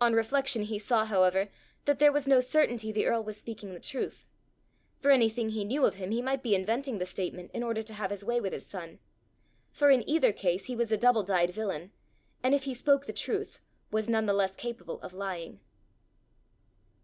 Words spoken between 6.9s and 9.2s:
the statement in order to have his way with his son!